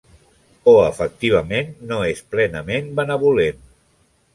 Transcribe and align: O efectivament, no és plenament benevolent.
O 0.71 0.73
efectivament, 0.85 1.71
no 1.93 2.03
és 2.15 2.25
plenament 2.35 2.93
benevolent. 3.03 3.67